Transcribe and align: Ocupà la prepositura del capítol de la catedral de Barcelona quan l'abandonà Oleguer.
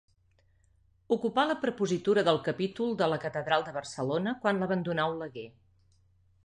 Ocupà 1.15 1.43
la 1.49 1.57
prepositura 1.65 2.23
del 2.29 2.41
capítol 2.49 2.97
de 3.03 3.11
la 3.15 3.21
catedral 3.27 3.67
de 3.69 3.75
Barcelona 3.79 4.35
quan 4.47 4.63
l'abandonà 4.65 5.09
Oleguer. 5.15 5.47